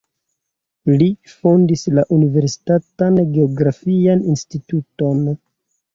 [1.01, 5.25] Li fondis la universitatan geografian instituton.